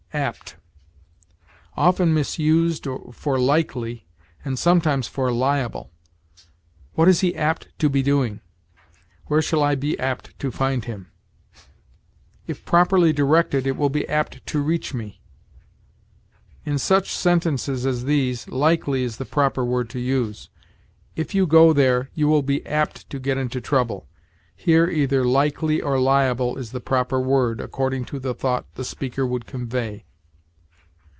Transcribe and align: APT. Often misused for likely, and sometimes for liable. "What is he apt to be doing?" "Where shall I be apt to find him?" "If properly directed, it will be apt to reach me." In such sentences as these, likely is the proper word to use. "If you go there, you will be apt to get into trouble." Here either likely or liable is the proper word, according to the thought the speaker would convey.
APT. 0.13 0.55
Often 1.77 2.13
misused 2.13 2.85
for 3.13 3.39
likely, 3.39 4.07
and 4.43 4.59
sometimes 4.59 5.07
for 5.07 5.31
liable. 5.31 5.89
"What 6.95 7.07
is 7.07 7.21
he 7.21 7.33
apt 7.33 7.69
to 7.79 7.89
be 7.89 8.03
doing?" 8.03 8.41
"Where 9.27 9.41
shall 9.41 9.63
I 9.63 9.75
be 9.75 9.97
apt 9.97 10.37
to 10.39 10.51
find 10.51 10.83
him?" 10.83 11.09
"If 12.45 12.65
properly 12.65 13.13
directed, 13.13 13.65
it 13.65 13.77
will 13.77 13.87
be 13.89 14.05
apt 14.09 14.45
to 14.47 14.61
reach 14.61 14.93
me." 14.93 15.21
In 16.65 16.77
such 16.77 17.09
sentences 17.11 17.85
as 17.85 18.03
these, 18.03 18.49
likely 18.49 19.05
is 19.05 19.15
the 19.15 19.23
proper 19.23 19.63
word 19.63 19.89
to 19.91 19.99
use. 19.99 20.49
"If 21.15 21.33
you 21.33 21.47
go 21.47 21.71
there, 21.71 22.09
you 22.13 22.27
will 22.27 22.43
be 22.43 22.65
apt 22.65 23.09
to 23.11 23.17
get 23.19 23.37
into 23.37 23.61
trouble." 23.61 24.09
Here 24.55 24.87
either 24.87 25.25
likely 25.25 25.81
or 25.81 25.99
liable 25.99 26.55
is 26.55 26.71
the 26.71 26.79
proper 26.79 27.19
word, 27.19 27.59
according 27.59 28.05
to 28.05 28.19
the 28.19 28.35
thought 28.35 28.71
the 28.75 28.83
speaker 28.85 29.25
would 29.25 29.47
convey. 29.47 30.05